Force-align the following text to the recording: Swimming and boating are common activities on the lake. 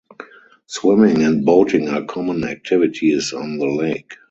Swimming 0.65 1.21
and 1.21 1.45
boating 1.45 1.87
are 1.87 2.03
common 2.05 2.43
activities 2.43 3.33
on 3.33 3.59
the 3.59 3.67
lake. 3.67 4.15